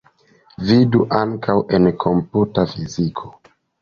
[0.69, 3.31] Vidu ankaŭ en komputa fiziko.